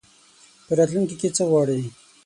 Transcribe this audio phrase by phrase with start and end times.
[0.65, 1.79] په راتلونکي کي څه غواړې؟